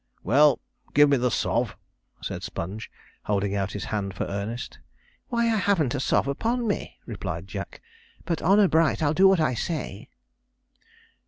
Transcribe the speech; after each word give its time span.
'Well, 0.23 0.59
give 0.95 1.09
me 1.09 1.17
the 1.17 1.29
sov.,' 1.29 1.77
said 2.21 2.41
Sponge, 2.41 2.89
holding 3.25 3.53
out 3.53 3.73
his 3.73 3.83
hand 3.93 4.15
for 4.15 4.25
earnest. 4.25 4.79
'Why, 5.27 5.43
I 5.43 5.57
haven't 5.57 5.93
a 5.93 5.99
sov. 5.99 6.27
upon 6.27 6.65
me,' 6.67 6.97
replied 7.05 7.45
Jack; 7.47 7.83
'but, 8.25 8.41
honour 8.41 8.67
bright, 8.67 9.03
I'll 9.03 9.13
do 9.13 9.27
what 9.27 9.39
I 9.39 9.53
say.' 9.53 10.09